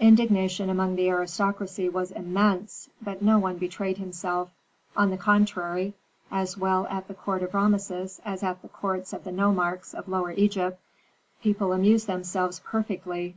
[0.00, 4.50] Indignation among the aristocracy was immense, but no one betrayed himself;
[4.96, 5.94] on the contrary,
[6.32, 10.08] as well at the court of Rameses as at the courts of the nomarchs of
[10.08, 10.80] Lower Egypt,
[11.42, 13.36] people amused themselves perfectly.